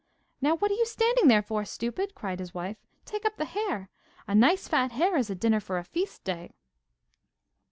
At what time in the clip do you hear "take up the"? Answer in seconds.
3.05-3.45